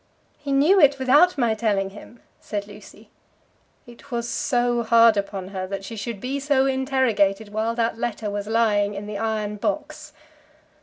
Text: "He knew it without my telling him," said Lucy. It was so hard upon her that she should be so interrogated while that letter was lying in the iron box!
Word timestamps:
"He 0.39 0.51
knew 0.51 0.79
it 0.79 0.97
without 0.97 1.37
my 1.37 1.53
telling 1.53 1.91
him," 1.91 2.21
said 2.39 2.65
Lucy. 2.65 3.11
It 3.85 4.09
was 4.09 4.27
so 4.27 4.81
hard 4.81 5.15
upon 5.15 5.49
her 5.49 5.67
that 5.67 5.85
she 5.85 5.95
should 5.95 6.19
be 6.19 6.39
so 6.39 6.65
interrogated 6.65 7.49
while 7.49 7.75
that 7.75 7.99
letter 7.99 8.27
was 8.31 8.47
lying 8.47 8.95
in 8.95 9.05
the 9.05 9.19
iron 9.19 9.57
box! 9.57 10.11